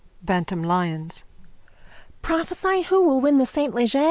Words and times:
BANTAM 0.23 0.63
LYONS: 0.63 1.25
Prophesy 2.23 2.81
who 2.89 3.05
will 3.05 3.21
win 3.21 3.37
the 3.37 3.45
Saint 3.45 3.75
Leger. 3.75 3.99